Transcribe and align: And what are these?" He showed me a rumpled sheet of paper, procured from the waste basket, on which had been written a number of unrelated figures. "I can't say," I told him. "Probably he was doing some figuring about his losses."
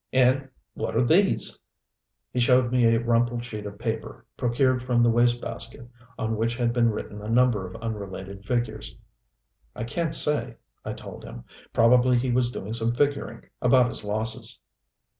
And 0.13 0.49
what 0.73 0.95
are 0.95 1.05
these?" 1.05 1.59
He 2.33 2.39
showed 2.39 2.71
me 2.71 2.87
a 2.87 2.99
rumpled 2.99 3.45
sheet 3.45 3.67
of 3.67 3.77
paper, 3.77 4.25
procured 4.35 4.81
from 4.81 5.03
the 5.03 5.11
waste 5.11 5.39
basket, 5.39 5.87
on 6.17 6.37
which 6.37 6.55
had 6.55 6.73
been 6.73 6.89
written 6.89 7.21
a 7.21 7.29
number 7.29 7.67
of 7.67 7.75
unrelated 7.75 8.43
figures. 8.43 8.97
"I 9.75 9.83
can't 9.83 10.15
say," 10.15 10.55
I 10.83 10.93
told 10.93 11.23
him. 11.23 11.43
"Probably 11.71 12.17
he 12.17 12.31
was 12.31 12.49
doing 12.49 12.73
some 12.73 12.95
figuring 12.95 13.43
about 13.61 13.89
his 13.89 14.03
losses." 14.03 14.57